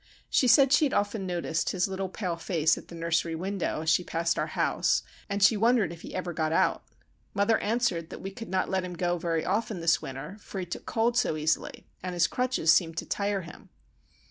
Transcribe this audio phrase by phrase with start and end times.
[0.31, 3.91] She said she had often noticed his little pale face at the nursery window as
[3.91, 6.83] she passed our house, and she wondered if he ever got out.
[7.35, 10.65] Mother answered that we could not let him go very often this winter, for he
[10.65, 13.69] took cold so easily, and his crutches seemed to tire him.